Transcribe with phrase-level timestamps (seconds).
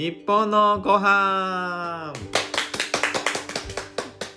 [0.00, 2.14] 日本のご飯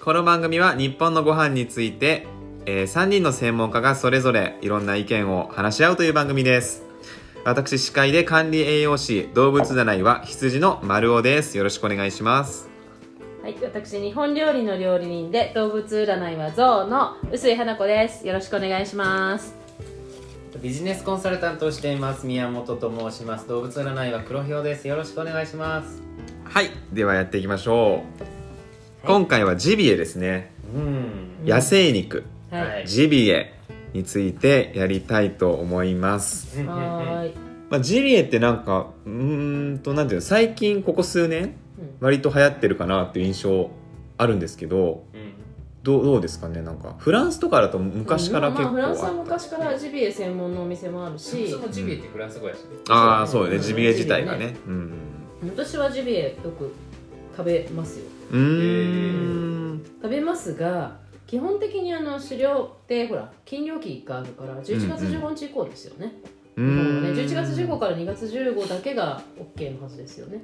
[0.03, 2.27] この番組は日本のご飯について、
[2.65, 6.83] えー3人の専門家がそれぞれいろんな意見を話し合うという番組です
[7.45, 12.69] 私司会で管理栄養士動物占いは羊の丸尾ですよろしくお願いします
[13.41, 18.25] はい、私日本料理の料理人で動物占いはゾウの臼井花子です。
[18.25, 19.62] よろしくお願いします。
[20.63, 23.49] ビジネスコンサルタントをしています宮本と申します。
[23.49, 24.87] 動物占いは黒ひょうです。
[24.87, 26.01] よろしくお願いします。
[26.45, 26.69] はい。
[26.93, 28.03] ではやっていきましょ
[29.03, 30.53] う、今回はジビエですね。
[30.73, 31.45] うん。
[31.45, 32.61] 野生肉、はい。
[32.61, 33.53] はいジビエ
[33.91, 36.57] についてやりたいと思います。
[36.63, 37.35] はーい。
[37.69, 41.97] まあ、ジビエってなんかうーんとなんていうの最近ここ数年うん。
[41.99, 43.69] 割と流行ってるかなっていう印象
[44.17, 45.33] あるんですけどうん
[45.83, 46.61] どうどうですかね？
[46.61, 51.51] なんかフランスとかだと昔から結構まあ、フランスは昔からジビエ専門のお店もあるし。
[51.51, 52.63] そもジビエってフランス語やしね。
[52.89, 53.55] ああそうよね。
[53.57, 54.55] うんジビエ自体がね。
[54.65, 54.91] うん
[55.45, 56.73] 私はジビエよく
[57.35, 58.05] 食べますよ。
[58.31, 59.85] うーん。
[60.01, 67.15] 食べますが基本的にあの狩猟ってほら禁漁期があるから11月15日以降ですよね、う日本はねーん。
[67.15, 69.21] 11月15から2月15だけが
[69.57, 70.37] OK のはずですよね。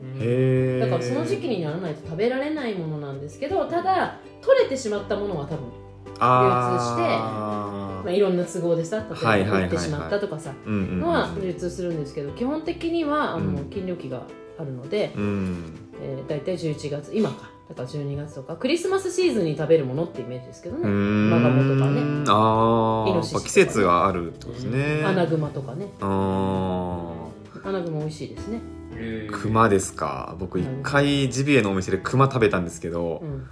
[0.79, 5.71] だからその時期にならないと食べられないものなんですけどただ取れてしまったものは多分、
[6.19, 13.69] あまあ、いろんな都合でさ例えば売ってしまったとかさのは流通するんですけど基本的にはあの、うん。
[13.69, 14.23] 禁漁期が
[14.57, 15.75] あるので、うん。
[16.01, 22.01] えー、大体11月今かだから12月とかクリスマスシーズンに食べるものってイメージですけどね、マガモとかね。
[22.27, 23.43] ああね。
[23.43, 25.03] 季節があるってことですね。
[25.05, 25.87] アナグマとかね。
[26.01, 27.13] あ
[27.63, 30.35] アナグマ美味しいですね、ー熊ですか。
[30.39, 33.47] 僕一回ジビエのお店で熊食べたんですけど、うん、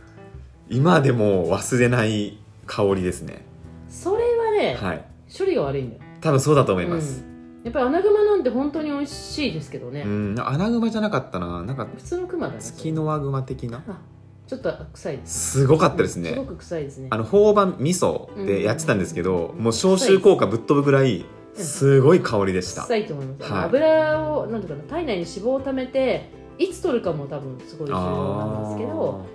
[0.69, 3.45] 今でも忘れない香りですね。
[3.87, 5.05] それはね、はい。
[5.37, 6.01] 処理が悪いんだよ。
[6.21, 7.23] 多分そうだと思います。
[7.23, 7.36] うん、
[7.67, 11.63] やっぱりアナグマなんて本当に美味しいですけどね、うん、アナグマじゃなかったな。
[11.63, 13.83] なんか普通のクマだねツキノワグマ的な？
[13.85, 13.99] あ
[14.47, 16.29] ちょっと臭いですすごかったですね。
[16.29, 17.09] すごく臭いですね。
[17.11, 21.25] あの朴葉味噌でやってたんですけど、もう消臭効果ぶっ飛ぶぐらい
[21.55, 21.99] す。
[21.99, 23.65] ごい香りでした、臭いと思います、はい。
[23.65, 29.25] 油をなんていうかな体内に脂肪を溜めていつ取るかも多分すごい重要なんですけど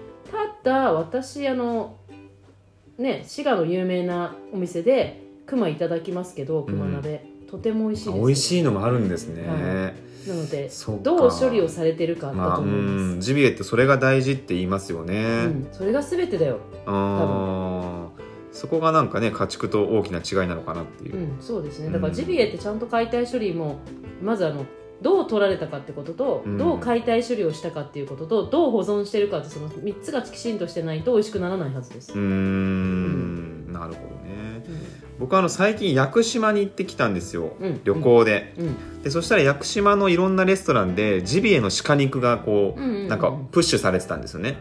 [0.64, 1.98] ただ私あの
[2.96, 9.92] ね滋賀の有名なお店で熊いただきますけど熊鍋、とても美味しいですあー美味しいのもあるんですね、は
[10.26, 10.70] なので
[11.02, 13.20] どう処理をされてるかだまあ、うと思います、ん。
[13.20, 15.68] ジビエってそれが大事って言いますようね、ん。
[15.70, 18.22] それが全てだよ、あー。
[18.52, 21.16] そこがなんかね家畜と大きな違いなのかなっていう。
[21.16, 21.88] う、ん、そうですね。
[21.88, 23.80] だからうんジビエってちゃんと解体処理も
[24.22, 24.64] まずあの
[25.02, 26.56] どう取られたかってことと、うん。
[26.56, 33.72] どう解体処理をしたかっていうこととどう保存してるかってその3つがきちんとしてないと美味しくならないはずです、うーん。
[33.72, 34.64] なるほどね
[35.22, 39.02] 僕はあの最近屋久島に行ってきたんですよ、うん旅行で,、うん。
[39.04, 44.56] でそしたら屋久島のいろんなレストランでジビエの鹿肉がこう、うんうんうんなんかプッシュされてたんですよね。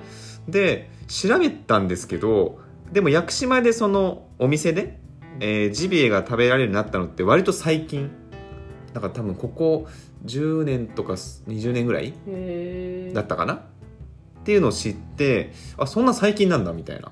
[0.48, 2.60] で調べたんですけど
[2.92, 5.00] でも屋久島でそのお店で、
[5.40, 8.12] えージビエが食べられるようになったのって割と最近。
[8.94, 9.88] だから多分ここ
[10.26, 12.14] 10年とか20年ぐらい
[13.14, 13.54] だったかな？
[13.56, 17.12] っていうのを知ってあそんな最近なんだみたいな。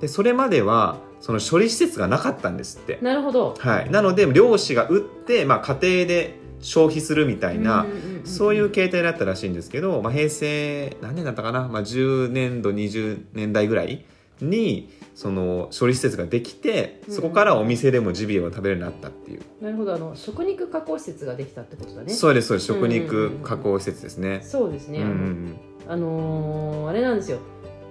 [0.00, 2.98] でそれまではその処理施設がなかったんですって。
[3.02, 3.54] なるほど。
[3.58, 3.90] はい。
[3.90, 14.04] なので漁師が売って、まあ、家庭で消費するみたいな、うんうんうんそういう形態だったらしいんですけど、まあ、平成何年だったかな、まあ、10年度20年代ぐらい
[14.40, 19.94] にその処理施設ができてそこからお店でもジビエを食べるようになったっていう、なるほど。
[19.94, 22.12] あの食肉加工施設ができたってことだね。
[22.12, 22.66] そうですそうです。
[22.66, 23.38] 食うんうん肉うん。
[23.44, 25.56] 加工施設ですね、そうですね、うんうん
[25.88, 27.38] あのーあれなんですよ。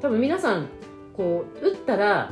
[0.02, 0.68] 多分皆さん
[1.16, 2.32] こう打ったら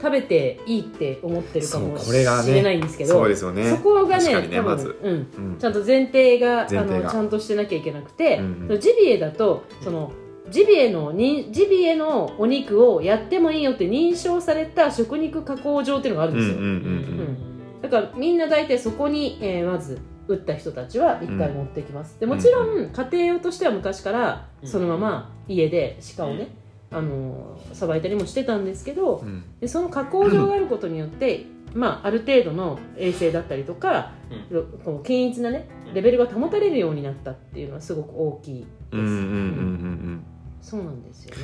[0.00, 3.70] 食べていいって思ってるかもしれないんですけどそうですよね。
[3.70, 4.98] そこがねね多分まず。
[5.02, 5.14] うん、う
[5.54, 5.56] ん。
[5.58, 6.96] ちゃんと前提が前提が。
[6.96, 8.66] あのちゃんとしてなきゃいけなくて、うんうん。
[8.66, 10.12] そのジビエだとその
[10.50, 26.48] ジビエのにジビエのお肉をやってもいいよって認証された食肉加工場っていうのがあるんですよ、だからみんな大体そこに、えーまず打った人たちは一回持ってきます、でもちろん家庭用としては昔からそのまま家で鹿をね、
[26.94, 29.44] あのさばいたりもしてたんですけど、うん。
[29.60, 34.12] でその加工場があることによって、 まあ、ある程度の衛生だったりとか、
[34.50, 40.24] ろこう均一なねレベルが保たれるようになったっていうのはすごく大きいです、うんうんうん
[40.62, 41.42] そうなんですよね、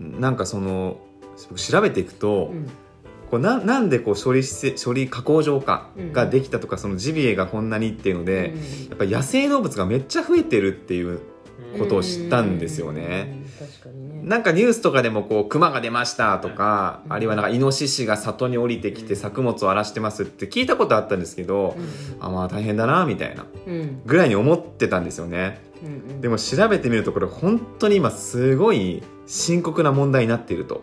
[0.00, 0.96] うんうんなんかその
[1.50, 2.68] 僕調べていくと、うん。
[3.30, 6.12] こうななんでこう処理施設処理加工場かうん。
[6.12, 11.20] ができたとか、そのジビエがこんなにっていうので、うんやっぱり野生動物がめっちゃ増えてるっていう
[11.78, 13.44] ことを知ったんですよね。
[14.22, 17.12] なんかニュースとかでもこう熊が出ましたとか、うん。
[17.12, 21.76] あるいはなんかイノシシが里に降りてきて作物を荒らしてますって聞いたことあったんですけど、
[22.20, 23.46] あまあ大変だなみたいな
[24.06, 25.60] ぐらいに思ってたんですよね。
[26.20, 30.82] でも調べてみるとこれ本当に今すごい深刻な問題になっていると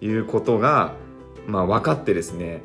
[0.00, 0.08] うん。
[0.08, 0.94] いうことが、
[1.46, 2.62] まあ、分かってですね。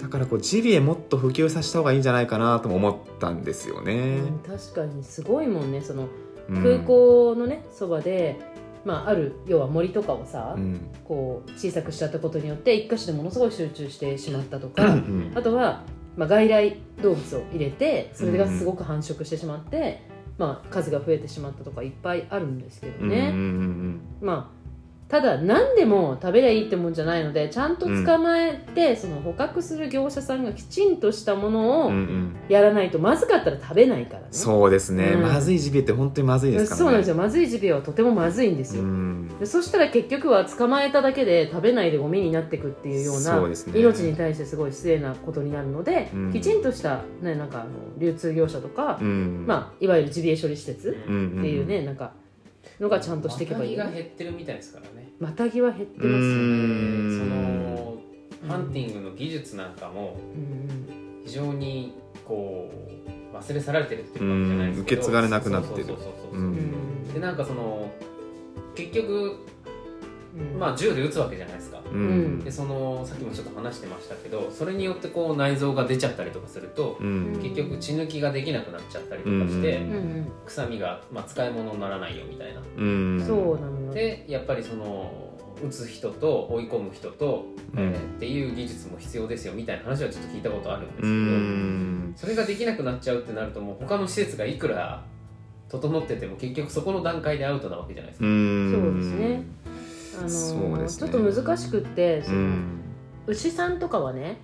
[0.00, 5.80] だからこうジビエもっと普及させた方がいいんじゃないかなとも思ったんですよね、うん確かにすごいもんね。
[5.80, 6.08] そのうん
[6.48, 8.36] 空港のねそばで、
[8.84, 10.80] まあ、ある要は森とかをさ、うん。
[11.04, 15.32] こう小さくしちゃったことによって一箇所でものすごい集中してしまったとうか、ん。
[15.34, 15.84] あとは、
[16.16, 20.02] まあ、外来動物を入れてそれがすごく繁殖してしまって、
[20.36, 24.00] まあ、数が増えてしまったとかいっぱいあるんですけどうんうんね、うん。
[24.20, 24.57] まあ
[25.08, 32.36] ただ何でも食べりゃいいってもんじゃないのでちゃんと捕まえて、その捕獲する業者さんがきちんとしたものうんうをん。
[32.48, 35.22] やらないとまずかったら食べないからね、そうですね、うん。
[35.22, 36.78] まずいジビエって本当にまずいですからね。
[36.78, 37.16] そうなんですよ。
[37.16, 39.28] まずいジビエはとてもまずいんですよ、うん。
[39.38, 43.42] でそしたら結局は捕まえただけで食べないでゴミになっていくっていうような
[43.74, 46.32] 命に対してすごい失礼なことになるので、うん。
[46.32, 49.44] きちんとした、ね、なんかあの流通業者とか、うん。
[49.46, 52.12] まあ、いわゆるジビエ処理施設うんうんっていうね、なんか
[52.80, 53.90] のがちゃんとしていけばいいよね。
[53.90, 55.12] マタギが減ってるみたいですからね。
[55.18, 56.24] またぎは減ってますようね。
[57.16, 57.98] んその
[58.48, 61.92] ハンティングの技術なんかもうん非常に
[62.24, 62.70] こ
[63.32, 64.76] う忘れ去られてるっていうわけじゃないですけど。
[64.76, 65.86] うん受け継がれなくなってる
[67.14, 67.90] でなんかその
[68.74, 69.36] 結局うん
[70.58, 71.80] まあ銃で撃つわけじゃないですか。
[71.92, 72.00] うん。
[72.00, 77.38] うんでそのさっきもちょっと話してましたけどそれによってこう内臓が出ちゃったりとかするとうん。
[77.42, 79.92] 結局血抜きができなくなっちゃったりとかして、うん。
[79.92, 82.62] うん臭みが、まあ、使い物にならないよみたいな。
[82.76, 83.24] うん。
[83.26, 83.92] そうなのよ。
[83.92, 85.28] でやっぱりその
[85.62, 87.80] 打つ人と追い込む人と、うん。
[87.80, 92.12] えーっていう技術も必要ですよみたいな話はちょっと聞いたことあるんですけうど、ん。
[92.16, 95.04] それができなくなっちゃうってなるともう他の施設がいくら
[95.68, 98.72] 整ってても結局そこの段階でアウトなわけじゃないですか、うん。
[98.72, 99.42] そうですね
[100.18, 101.10] あのそうですね。
[101.10, 102.80] ちょっと難しくってその、うん。
[103.26, 104.40] 牛さんとかはね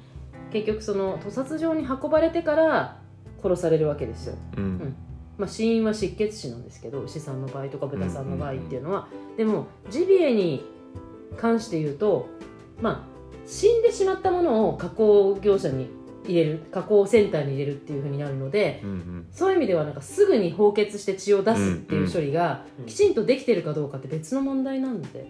[0.53, 3.01] 結局その屠殺場に運ばれてから
[3.43, 4.95] 殺されるわけですよ、うん。
[5.39, 10.65] まあ、死因は失血死なんですけど牛さんの場合とか豚さんの場合っていうのは、でもジビエに
[11.37, 12.29] 関して言うと
[12.81, 13.15] まあ
[13.47, 15.89] 死んでしまったものを加工業者に
[16.25, 25.27] 入れる加工センターに入れるっていうふうになるのでうんそういう意味ではなんかすぐに放血して血を出すっていう処理がうんきちんとできてるかどうかって別の問題なんで。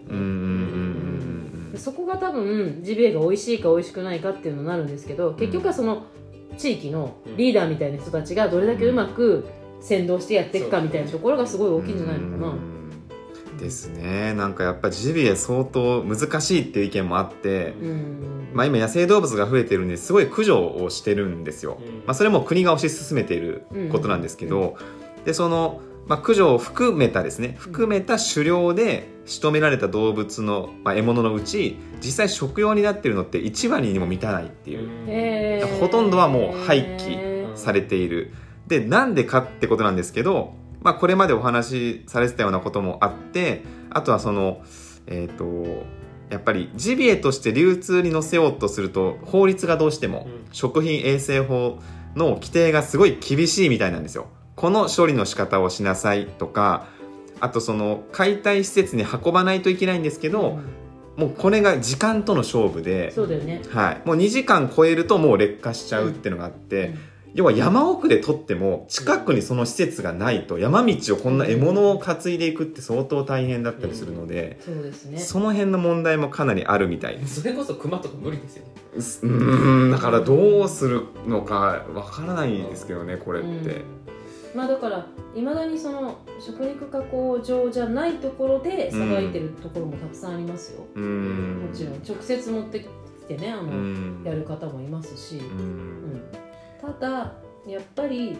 [1.77, 6.03] そこが多分ジビエが美味しいか美味しくないかっていうのになるんですけど結局はその
[6.57, 9.45] 地域のリーダーみたいな人たちがどれだけうまく
[9.81, 12.74] 先導してやっていくかみたいなところがすごい大きいんじゃないのかな。
[13.55, 14.33] うんですね。
[14.33, 18.49] なんかやっぱジビエ相当難しいっていう意見もあって、うん。
[18.53, 21.95] まあ、今野生動物が増えてるんですごい駆除をしてるんですよ、うん。
[21.97, 24.77] まあ、それも国が推し進めていることなんですけど、
[25.25, 38.33] でその、まあ、駆除を含めたですね含めた狩猟で仕留められた動物の、まあ、獲物のうち実際食用になってるのって1割にも満たないっていう、ほとんどはもう廃棄うんされている。
[38.67, 40.53] でなんでかってことなんですけど、
[40.85, 44.61] まあ、これまでお話しされてたようなこともあってあとはその
[45.07, 45.43] えっ、と
[46.29, 51.79] やっぱりジビエとして流通に載せようとすると法律がどうしてもうん食品衛生法
[52.15, 54.27] の規定がすごい厳しいみたいなんですよ。
[54.55, 56.85] この処理の仕方をしなさいとか
[57.39, 60.65] あとその解体施設に運ばないといけないんですけど、うん
[61.15, 63.61] もうこれが時間との勝負で、そうだよね。
[63.69, 66.99] はい、もう2時間超えるともう劣化しちゃうっていうのがあって、うん
[67.35, 75.19] 要は山奥で撮っても近くにその施設がないと山道をこんな獲物を担いでいくって相当大変だったりするので、そうですね。
[75.19, 77.17] その辺の問題もかなりあるみたい。
[77.17, 78.71] ですそれこそ熊とか無理ですよね。
[78.95, 79.91] うーん。
[79.91, 83.83] だからどうするのかわからないですけどねこれって、うん。
[84.55, 90.85] まあだからいまだにその食肉加工場じゃないところでさばいてるところもたくさんありますよ。
[90.95, 91.67] うーん。
[91.67, 91.95] もちろん。
[91.95, 92.87] 直接持ってき
[93.27, 94.21] てねあの、うん。
[94.23, 95.57] やる方もいますし、ううん
[96.13, 96.44] ん
[96.93, 97.33] ただ
[97.67, 98.37] やっぱり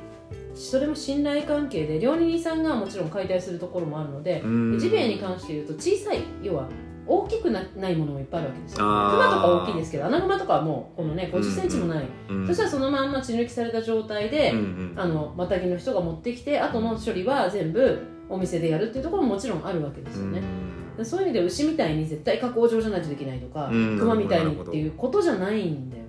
[0.54, 4.80] それも信頼関係で料理人さんがもちろん解体するところもあるので、うん。
[4.80, 6.68] ジビエに関して言うと小さい要は
[7.08, 8.78] 大きくなないものもいっぱいあるわけですよ。
[8.82, 9.12] あー。
[9.12, 12.48] 熊とか大きいですけどアナグマとかはもうこのね5 0ンチもない、うん。
[12.48, 14.94] そしたらそのまんま血抜きされた状態で、うんうん。
[14.96, 18.00] あのマタギの人が持ってきて後の処理は全部
[18.30, 20.42] お店でやるっていうところももちろんあるわけですよね、
[20.98, 24.00] でそういう意味で牛みたいに絶対加工場じゃないとできないとか、うん。
[24.00, 26.05] 熊みたいにっていうことじゃないんだよ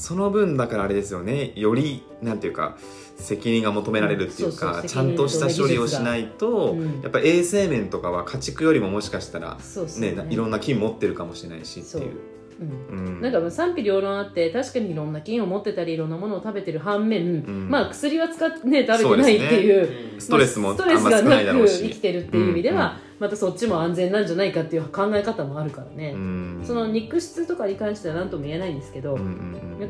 [0.00, 1.52] その分だからあれですよね。
[1.56, 2.78] よりなんていうか
[3.18, 9.58] 責任が求められるっていうかちゃんとした処理をしないと、うんやっぱ衛生面とかは家畜よりももしかしたら
[9.98, 13.20] ねないろんな菌持ってるかもしれないしっていう。
[13.20, 17.68] なんかまあ賛否両論あって確かにいろんな菌を持ってたりいろんなものを食べてる反面、ん。
[17.68, 20.14] まあ薬は使ってね食べてないっていう。
[20.14, 21.82] うんストレスもまあストレスがあんま少ないだろうし。
[21.82, 26.62] 生きてるっていう意味では、またそっちも安全なんじゃないかっていう考え方もあるからね、うん。
[26.64, 29.18] その肉質とかに関しては何とも言えないんですけど、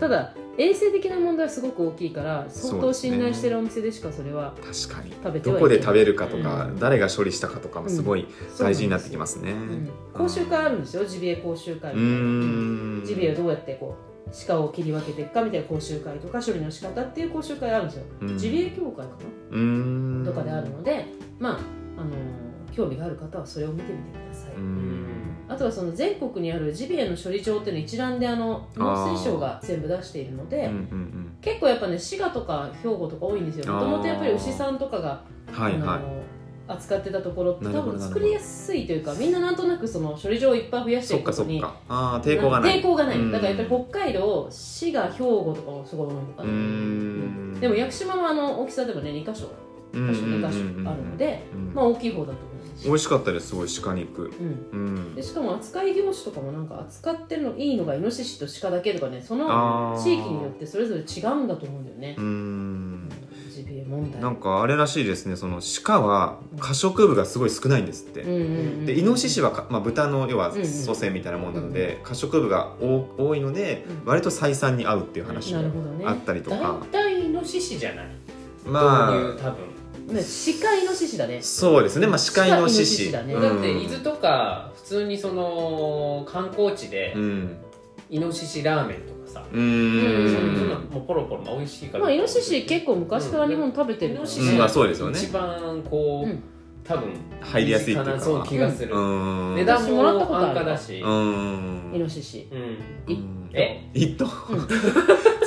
[0.01, 5.13] ただ衛生的な問題はすごく大きいから相当信頼してるお店でしかそれは確かに。
[5.23, 6.81] 食どこで食べるかとか、うん。
[6.81, 8.27] 誰が処理したかとかもすごい
[8.59, 11.05] 大事になってきますね、うん講習会あるんですよ。
[11.05, 12.19] ジビエ講習会うみたいな、
[13.03, 13.03] ん。
[13.07, 13.97] ジビエをどうやってこ
[14.27, 18.37] う鹿を切り分けていくかみたいな講習会とか処理の仕方っていう講習会あるんですよ、うん。
[18.37, 19.13] ジビエ協会か
[19.53, 20.25] うん。
[20.25, 21.07] なとかであるので
[21.39, 21.59] まあ
[22.01, 22.11] あの
[22.71, 25.07] 興味がある方はそれを見てみてください、うん。
[25.49, 33.73] あとはその全国にあるジビエの処理場っていうのを一覧であの農水省が全部出しているので、うんうん結構やっぱね滋賀とか兵庫とか多いんですよ。
[33.73, 36.21] もともとやっぱり牛さんとかが、うんはいはあの
[36.71, 42.79] 扱ってたところって多分作りやすいというかみんななんとなくその処理場をいっぱい増やいしていくことに抵抗がない。
[42.79, 43.33] 抵抗がない、うん。
[43.33, 47.61] だからやっぱり北海道滋賀兵庫とかもすごい多いのかうな、ん。
[47.61, 49.49] でも屋久島はあの大きさでもね2箇所
[49.93, 51.75] うん箇所2箇所あるので、うん。
[51.75, 52.39] まあ大きい方だと
[52.85, 54.23] 美味しかったですすごい鹿肉。
[54.73, 54.87] うん。
[54.87, 55.15] うん。
[55.15, 62.17] でしかも扱い業種とかもなんか扱ってるのいいのがイノシシと鹿だけとかねその地域によってそれぞれ違うんだと思うんだよね。
[62.19, 63.09] う、ん。
[63.53, 64.21] ジビエ問題。
[64.23, 68.45] なんかあれらしいですねその鹿は可食部がすごい少ないんですって、うんうんう
[68.83, 74.09] んでイノシシはか、まあ、豚の要はうんうん祖先みたいなもんなので、可食部が多多いので、うん。
[74.09, 76.05] 割と採算に合うっていう話がなるほどね。
[76.07, 78.07] あったりとか、大体イノシシじゃない？
[78.65, 79.57] ま導入多分
[80.13, 80.23] ね
[80.61, 81.39] 鹿イノシシだね。
[81.39, 83.35] あそうですね、まあ、鹿イノシシ鹿イノシシだね。
[83.35, 83.43] うん。
[83.43, 87.57] だって伊豆とか普通にその観光地でうん。
[88.13, 92.05] イノシシラーメンとかさ、うそういうのんもうポロポロ、まあ、美味しいから。
[92.05, 94.15] まあイノシシ結構昔から日本食べてる。
[94.17, 94.59] からねイノシシうん。
[94.59, 95.19] まあそうですよね。
[95.19, 96.43] 一番こう、うん。
[96.83, 98.21] 多分入りやすいっていうか。
[98.21, 99.55] そう気がする、うん。
[99.55, 101.93] 値段私もらったもことある安価だし、うん。
[101.95, 102.49] イノシシ。
[102.51, 103.13] うん。
[103.13, 103.19] い
[103.53, 103.89] え？
[103.95, 104.33] 一頭そ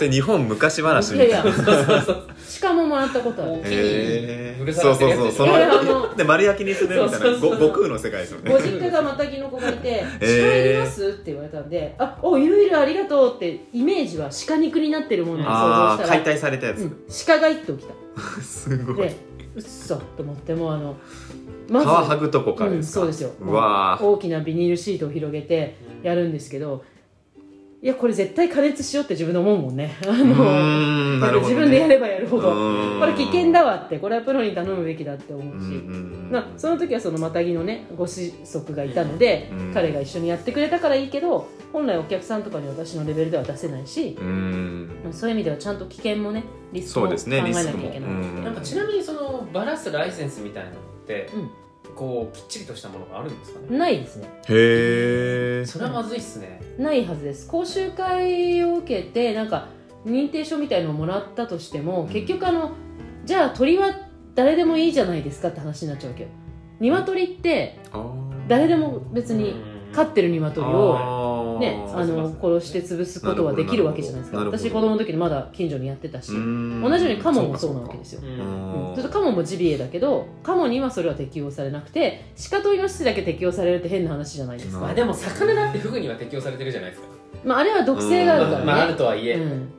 [0.03, 2.05] れ日本昔話いやいやみたいな
[2.61, 3.61] 鹿ももらったことある。
[3.63, 4.61] へー。
[4.61, 5.31] うるさそうそうそう。
[5.31, 7.11] そので丸焼きにするみたいな。
[7.11, 7.49] そうそうそう。
[7.51, 8.51] ご悟空の世界ですよね。
[8.51, 18.41] ご実家がマタギの子がいて「鹿ーいります?」って言われたんで「あおいるいるありがとう」ってイメージは鹿肉になってるものを想像したら、体されたやつ、うん、鹿が一頭来た。
[18.41, 19.07] すごい。
[19.07, 19.15] で
[19.55, 20.95] うっそと思ってもうあの
[21.67, 23.31] 皮まず剥ぐとこからうん、ですか、そうですよ。
[23.41, 24.03] うわー。
[24.03, 26.83] 大きなビニールシートを広げてやるんですけど
[27.83, 29.93] いやこれ絶対加熱しようって自分で思うもんね。
[30.07, 32.49] あのね、自分でやればやるほど。
[32.53, 32.99] うん。
[33.01, 39.73] これ危険だわってこれはプロに頼むべきだって思うし、うんうんうんなその時はそのマタギのねご子息がいたので、うん。
[39.73, 44.89] 彼が一緒にやってくれたからいいけど本来お客さんとかに私のレベルでは出せないし、うん。
[45.11, 48.43] そういう意味ではちゃんと危険もねリスクもそうですね考えなきゃいけない、うん。
[48.45, 51.49] なんかちなみにそのバラすライセンスみたいなのって、うん
[51.95, 53.77] こうきっちりとしたものがあるんですかね。
[53.77, 54.27] ないですね。
[54.49, 56.61] へえそれはまずいっすね。
[56.77, 57.47] ないはずです。
[57.47, 59.67] 講習会を受けてなんか
[60.05, 62.09] 認定証みたいのをもらったとしても、ん。
[62.09, 62.71] 結局あの
[63.25, 63.91] じゃあ鳥は
[64.35, 66.29] 誰でもいいじゃないですかって話になっちゃうわけよ。
[66.79, 67.79] 鶏って
[68.47, 69.55] 誰でも別に
[69.93, 70.97] 飼ってる鶏を
[71.59, 74.43] ね、あの殺して潰すことはできるわけじゃないですか。
[74.43, 78.21] 私子供の時にまだ近所にやってたし同同じようにカモもそうなわけですよ。
[79.11, 87.07] カモもジビエだけどカモにはそれは適用されなくて鹿とイノシシだけ適用されるって変な話じゃないですか、まあでも魚だってフグには適用されてるじゃないですか。
[87.43, 89.69] まあ、あれは毒性があるからね、まああるとはいえ、うん、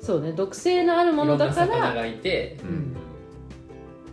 [0.00, 2.96] そうね毒性のあるもいろんなのだから魚がいてうん。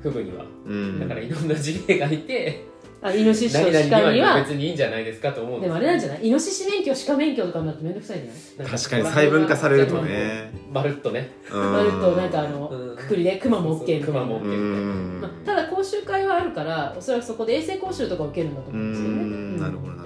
[0.01, 0.45] フグには。
[0.65, 1.00] うん。
[1.00, 2.66] だからいろんなジビエがいて
[3.01, 6.27] あイノシシと何々にには別にいいんじゃないですかと思うんでもあれなんじゃない？
[6.27, 8.36] イノシシ免許鹿免許とかになるとめんどくさいじゃない？
[8.70, 10.51] ない確かに細分化されるとね。
[10.72, 11.30] まるっとね。
[11.51, 14.06] なるとなんかあの、うんくくりでクマも OK みたいな。
[14.08, 15.22] クマも OK うみたいん。
[15.22, 19.58] まあ、ただ講習会はあるからおそらくそこで衛生講習とか受けるんだとう思うんですよね、ん。
[19.60, 19.97] なるほど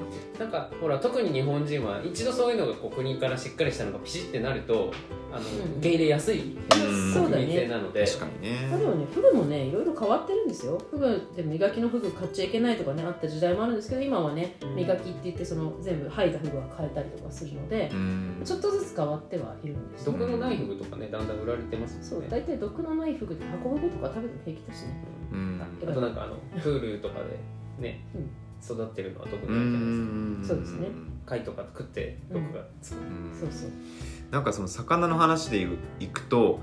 [0.42, 4.92] なんかほら特に日本人は一度そういうのがこう国からしっかりしたのがピシッてなると
[5.32, 5.78] あの、うん。
[5.78, 7.14] 受け入れやすいうん。
[7.14, 8.04] そうだ国民性ねなので。
[8.04, 10.82] ど確かにまあでねもねフグもねいろいろ変わってるんですよ。
[10.90, 14.76] フグで磨きのフグ買っちゃいけないとかねあった時代もあるんですけど今はねうん。
[14.78, 18.42] 磨きって言ってその全部剥いだフグは変えたりとかするのでう、ん。
[18.44, 20.14] ちょっとずつ変わってはいるんですよ。
[20.14, 25.04] 毒のないフグとかねだんだん売られてますそうよね大体毒のないフグって箱フグとか食べても平気だしね。
[25.34, 25.62] うん。
[25.62, 27.38] あとなんかあのプールとかで
[27.80, 28.30] ね、うん
[28.63, 30.56] 育ってるのは毒うないじゃないですか。
[30.56, 30.56] ん。
[30.56, 30.88] そうですね。
[31.25, 33.39] 貝とか食って毒がつく、うん。
[33.39, 33.70] そうそう。
[34.32, 35.68] なんかその魚の話で
[36.00, 36.60] いくと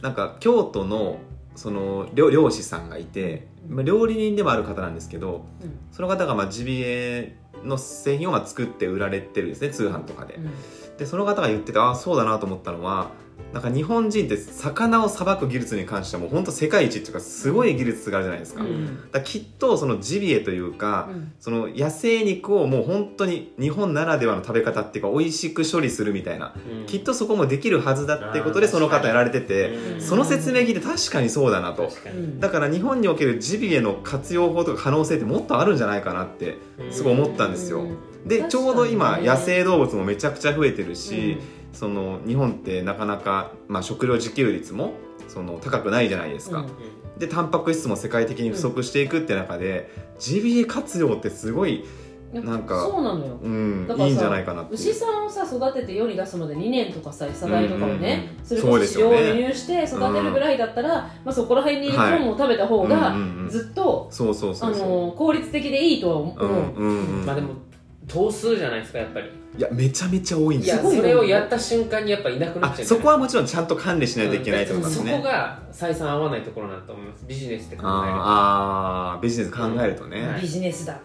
[0.00, 1.18] なんか京都の
[1.54, 3.76] その漁漁師さんがいて、うん。
[3.76, 5.78] まあ、料理人でもある方なんですけどうん。
[5.90, 10.34] その方がまあジビエの製品をまあ作って売られてるんですね通販とかで。
[10.34, 10.50] うん。
[10.96, 13.10] でその方が言っててああそうだなと思ったのは
[13.52, 18.86] なんか日本人って魚をさばく技術に関してはもう本当世界一っていうかすごい技術があるじゃないですか,、うん。
[18.86, 21.32] だからきっとそのジビエというか、うん。
[21.38, 26.86] その野生肉をもう本当に日本ならではの食べ方っていうか美味しく処理するみたいな、うん。
[26.86, 30.00] きっとそこもできるはずだっていうことでその方やられてて、うん。
[30.00, 31.90] その説明聞いて確かにそうだなと。
[32.38, 36.56] だから日本におけるジビエの活用法とか可能性ってもっとあるんじゃないかなって
[36.90, 37.82] すごい思ったんですよ。
[37.82, 37.96] うん
[38.26, 41.38] でちょうど今野生動物もめちゃくちゃ増えてるし、
[41.72, 44.92] その日本ってなかなか、まあ、食料自給率も
[45.28, 51.84] その高くないじゃないですか、うんでタンパク質も世界的に不足していくって中で、ジビエ活用ってすごい、
[52.32, 53.38] なんかそうなのよ。
[53.42, 60.88] うんだからさいいんじゃないかな牛さんをさ育てて世に出すまで2年とかさ餌代とかをね、うんそれそうこそを輸入して育てるぐらいだったら、
[61.24, 63.48] まあ、そこら辺に本を食べた方がうんうんうん。
[63.50, 67.26] ずっと、効率的でいいとは思う、うんうんうん。
[67.26, 67.50] まあでも
[68.06, 69.26] 頭数じゃないですかやっぱり。
[69.58, 70.90] いやめちゃめちゃ多いんいですよ。
[70.90, 72.84] やそれをやった瞬間にやっぱいなくなっちゃう。
[72.84, 77.24] あそこはもちろんちゃんと管理しないといけないってことですそね、こが採算合わないところなんだと思います。
[77.26, 77.88] ビジネスって考えると。
[77.88, 80.40] あーあービジネス考えるとね、はい。
[80.40, 80.98] ビジネスだ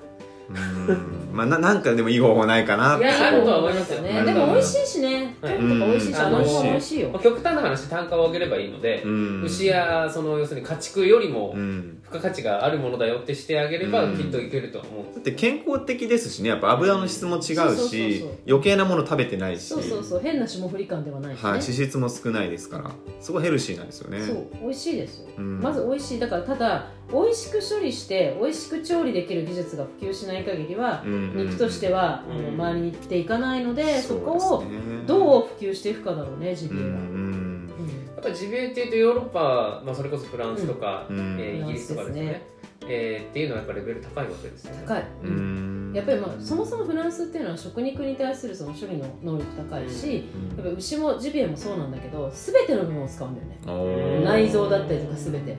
[0.50, 1.30] うん。
[1.34, 3.06] まあななんかでもいい方法ないかなって。
[3.06, 5.36] いやあるとは思いますよね、でも美味しいしね。
[5.42, 6.25] はいトンとか美味しいし、うん。
[6.25, 7.00] あの方も美味しい。
[7.01, 9.44] よまあ極端な話単価を上げればいいので、うん。
[9.44, 12.00] 牛やその要するに家畜よりもうん。
[12.04, 14.18] 付加価値があるものだよってしてあげればうん。
[14.18, 16.50] きっといけると思う、だって健康的ですしね。
[16.50, 18.30] やっぱ油の質も違うそうそうそうしそう。
[18.48, 19.68] 余計なもの食べてないし。
[19.68, 20.20] そうそうそう。
[20.22, 22.92] 変な霜降り感ではないしね、はい、脂質も少ないですから。
[23.20, 24.22] すごいヘルシーなんですよね。
[24.22, 25.60] そう美味しいですよ、うん。
[25.60, 26.20] まず美味しい。
[26.20, 34.64] だからただ美味しく処理して美味しく調理できる技術が普及しない限りは、うんうん肉としては、あのうん周りに行っていかないので、そこを
[35.06, 36.96] どう普及していくかだろうねジビエは、うんうん。
[36.96, 38.08] うん。
[38.16, 41.38] やっぱりジビエっていうとヨーロッパ、まあ、それこそフランスとか、うん。
[41.40, 42.42] えーイギリスとかですね。
[42.90, 44.84] えーっていうのはやっぱりレベル高いわけですよね。
[44.86, 45.92] 高い、ううん。
[45.92, 50.22] んやっぱり、まあ、そもそもフランスっていうのは食肉に対するその処理の能力高いし、や
[50.62, 54.24] っぱり牛もジビエもそうなんだけど全ての部分を使うんだよね。
[54.26, 55.58] 内臓だったりとか全て、うん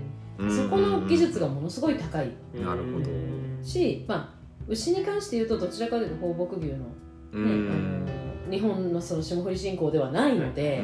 [0.49, 2.31] そこの技術がものすごい高い。
[2.55, 3.07] なるほど。
[3.63, 4.29] し、まあ、
[4.69, 6.85] 牛に関して言うとどちらかというと放牧牛の,、ね
[7.33, 8.07] うん。
[8.47, 10.83] あの日本のその霜降り人口ではないので、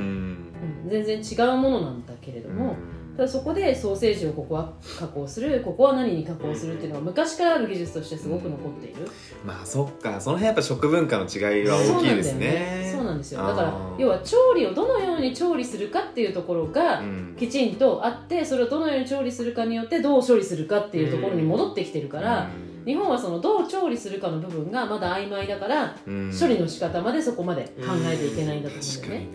[0.89, 2.77] 全然違うものなんだけれども、
[3.17, 9.09] ただそこでソーセージをここは加工するここは何に加工するっていうのは昔からある技術としてすごく残っている、
[9.45, 10.21] まあそっか。
[10.21, 12.91] その辺やっぱ食文化の違いは大きいですね。
[12.95, 13.47] そうなんですよ。
[13.47, 17.35] だから要は調理をどのように調理するかっていうところがうん。
[17.39, 22.49] きちんとあってそれをどのように調理するかによってどう処理するかっていうところに戻ってきてるから、
[22.85, 26.33] 日本はそのどう調理するかの部分がまだ曖昧だから、うん。
[26.39, 29.29] 処理の仕方までそこまで考えていけないんだと思うんだよね。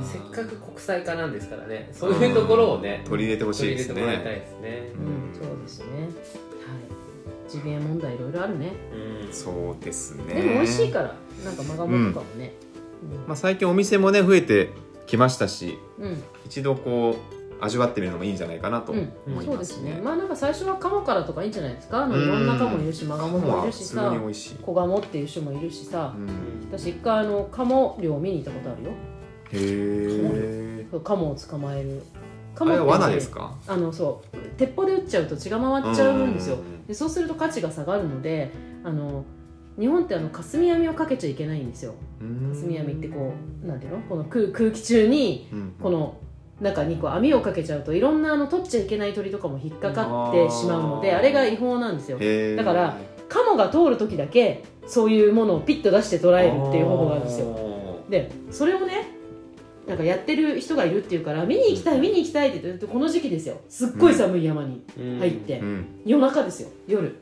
[0.00, 0.06] うん。
[0.06, 1.90] せっかく国際化なんですからね。
[1.92, 4.92] そういうところをね取り入れてほしいです取り入れてもらいたいねですね。
[4.94, 5.86] うん、そうですね。
[5.86, 7.50] はい。
[7.50, 8.72] ジビエ問題いろいろあるね。
[8.92, 9.32] うん。
[9.32, 10.34] そうですね。
[10.34, 12.52] でも美味しいから、なんかマガモとかもね。
[13.26, 14.70] まあ、最近お店もね増えて
[15.06, 19.90] きましたしうん、一度こう味わってみるのもいいんじゃないかなとうん、思いそうますね。
[19.90, 20.02] ですね。
[20.04, 22.04] まあなんか最初はカモからとかいいんじゃないですか。
[22.04, 26.14] あのうんいろんなカモいるし、マガモもいるしさガモっていう種もいるしさ。
[26.16, 26.20] う。
[26.20, 26.28] ん、
[26.70, 28.90] 私一回あのカモ漁見に行ったことあるよ。
[28.90, 28.94] へ
[29.52, 32.02] えそうカモを捕まえる。
[32.54, 33.56] カあれはっ罠ですか？
[33.66, 34.36] あのそう。
[34.56, 36.56] 鉄砲で撃っちゃうと血が回っちゃうんですよ。
[36.56, 38.50] うんでそうすると価値が下がるので
[38.82, 39.24] あの
[39.78, 41.94] 日本ってあの霞網をかけちゃいけないんですよ。
[42.20, 42.50] うん。
[42.52, 43.98] 霞網ってこうなんていうの？
[44.08, 45.74] この空空気中にうん
[46.58, 52.18] この中にこう網をかけちゃうといろんなあの取っちゃいけない鳥とかも引っかかってしまうのであれが違法なんですよ。
[52.56, 52.96] だから
[53.28, 58.00] カモが通る時だけそういうものをピッと出して捉えるっていう方法があるんですよ。
[58.10, 59.14] でそれをね
[59.86, 63.60] なんかやってる人がいるっていうから見に行きたい見に行きたいって言ってこの時期ですよ。
[63.68, 65.18] すっごい寒い山にうん。
[65.18, 65.86] 入って、うん。
[66.04, 66.68] 夜中ですよ。
[66.86, 67.16] 夜。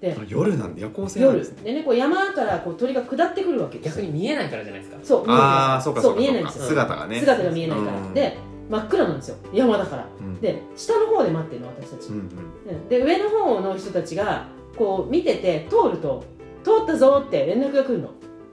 [0.00, 0.16] で。
[0.18, 1.62] あ夜なんで夜行性なん夜ですね。
[1.62, 4.98] でねこう山からこう鳥が下ってくるわけ逆に見えないからじゃないですか。
[5.02, 6.20] そう見えないああそうかそうか。
[6.20, 6.64] 見えないんですよ。
[6.64, 7.20] 姿がね。
[7.20, 8.14] 姿が見えないから、うん。
[8.14, 8.36] で
[8.68, 9.36] 真っ暗なんですよ。
[9.52, 10.06] 山だから。
[10.20, 10.40] うん。
[10.40, 12.22] で下の方で待ってるの私たち、うんうん。
[12.22, 12.88] うん。
[12.88, 16.24] で上の方の人たちがこう見てて通ると
[16.62, 18.10] 通ったぞって連絡が来るの。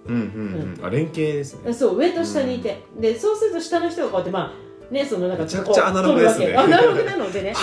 [0.08, 0.86] うんうんうん。
[0.86, 1.73] あ連携ですね。
[1.73, 4.54] そう上と下にいて、でそうすると下の人がこうやってま
[4.89, 6.56] あねそのなんかめちゃくちゃアナログですね。
[6.56, 7.32] アナログなの。
[7.32, 7.54] でね。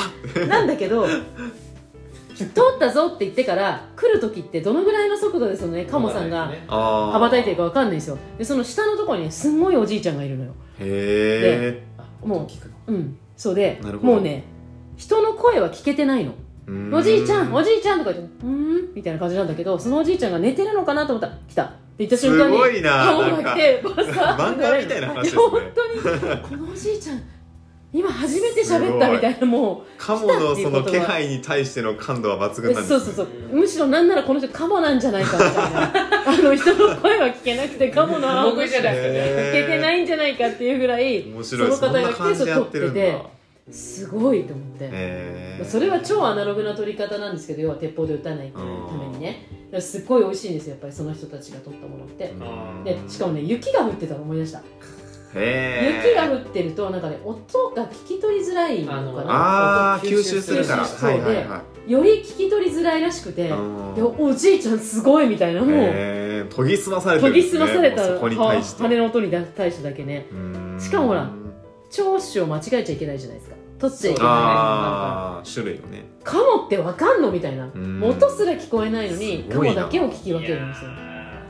[0.48, 1.06] なんだけど
[2.34, 8.18] 通ったぞって言ってから来る時ってどのぐらいの速度でそのねカモさんが羽ばたいてるかわかんないんですよ。
[8.38, 10.52] でその下のところにねすんごいおじいちゃんがいるのよ。
[10.80, 11.91] へえあ
[12.24, 12.48] も
[12.88, 13.18] ううん。
[13.36, 14.44] そうでもうね
[14.96, 16.34] 人の声は聞けてないの。
[16.96, 21.64] おじいちゃんおじいちゃんとか言ってうーんみたいな感じなんだけどそのおじいちゃんが寝てるのかなと思ったら来た。
[21.64, 25.42] って言った瞬間にすごいなカモが来てバサッ漫画みたいな話ですね。
[25.42, 27.22] 本当にこのおじいちゃん
[27.92, 33.00] 今初めて喋ったみたいなもカモのその気配に対しての感度は抜う群なんですね。
[33.00, 33.56] そうそうそう。
[33.56, 35.92] むしろなんならこの人カモなんじゃないかみたいな
[36.32, 43.32] あの人の声は聞けなくてカモの僕じゃない聞けてないんじゃないかっていうぐらいその方がそんな感じでやってるんだ撮って
[43.66, 45.64] てすごいと思って、へー。
[45.64, 49.46] それは超アナログな撮り方なんですけど要は鉄砲で撃たないためにね。
[49.80, 52.30] すっごい美味しいんですよやっぱりその人たちが撮ったものって。
[52.30, 52.84] うん。
[52.84, 54.62] でしかもね雪が降ってたの思い出した。
[55.34, 59.32] 雪が降ってるとなんかね音が聞き取りづらいのかな。
[59.32, 60.84] ああ吸収収するから。
[60.84, 70.26] そうはいはいはより聞き取りづらいらしくておじいちゃんすごいみたいなもう研ぎ澄まされて研ぎ澄まされた羽の音に対してだけね。
[70.30, 70.78] うん。
[70.80, 71.30] しかもほら
[71.90, 73.56] 聴取を間違えちゃいけないじゃないですか。
[73.78, 75.48] 取っちゃいけない。
[75.48, 76.04] 種類をね。
[76.24, 77.66] カモってわかんのみたいな。
[77.66, 78.02] ん。
[78.02, 80.90] 音すら聞こえないのにカモだけを聞き分けるんですよ。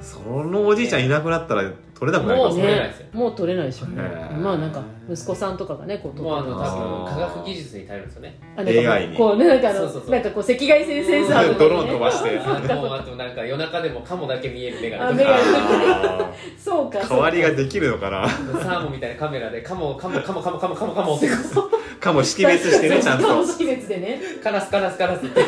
[0.01, 1.71] そのおじいちゃんいなくなったら
[2.03, 2.63] 取れなくなりもうますね。
[2.65, 3.87] 取れないですよねもう取れないでしょ。
[3.87, 3.97] うね
[4.43, 8.39] まあなんか息子さんとかがねこう取もうあの多分科学技術に頼るんですよね。
[8.57, 10.11] あなんかもう AI にこうねなんかあのそうそうそう。
[10.11, 11.55] なんかこう赤外線センサーとかね。
[11.63, 12.39] ドローン飛ばして。
[12.41, 15.23] あもうあとなんか夜中でもカモだけ見えるメガあネ。
[15.23, 15.39] とか
[16.59, 16.99] そうか。
[16.99, 18.29] ー代わりができるのかな。
[18.29, 21.29] サーモンみたいなカメラでカモカモカモカモカモカモカモって
[22.01, 23.29] かも識別してねちゃんと。
[23.29, 24.21] カモ識別でね。
[24.43, 25.41] カラスカラスカラスって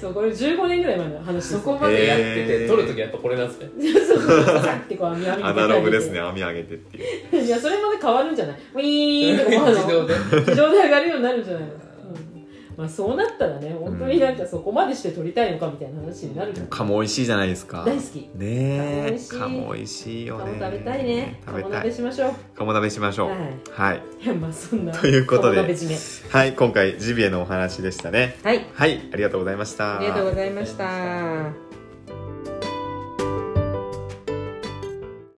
[0.00, 3.68] そうこれ15年ぐらい前の話ですそこまでやってへてー撮るときはやっぱこれなんですね。
[4.06, 7.44] そうそうさってこう網網アナログですね網上げてっていう。
[7.44, 8.56] いやそれまで変わるんじゃない。
[8.74, 9.82] ウィーンとかもあるの。
[10.46, 10.78] 自動で。
[10.78, 11.87] 上がるようになるんじゃないの、うん
[12.78, 16.54] まあ、そうなったらね本当になんかそこまでして撮りたいのかみたいな話になるから。
[16.54, 17.82] でも鴨美味しいじゃないですか。
[17.84, 18.18] 大好き。
[18.20, 19.04] ねえ。
[19.08, 19.38] 鴨美味しい。
[19.38, 20.44] 鴨美味しいよね。
[20.44, 21.42] 鴨食べたいね。
[21.44, 21.80] 鴨食べたい。
[21.80, 22.32] 鍋しましょう。
[22.54, 23.28] 鴨鍋しましょう。
[23.30, 24.02] はい。
[24.20, 24.36] はい。
[24.36, 24.92] まあそんな。
[24.92, 25.58] ということで。
[25.58, 28.36] はい今回ジビエのお話でしたね。
[28.44, 28.64] はい。
[28.72, 29.98] はいありがとうございました。
[29.98, 31.67] ありがとうございました